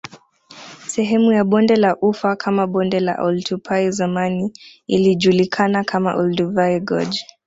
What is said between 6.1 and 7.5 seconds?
Olduvai Gorge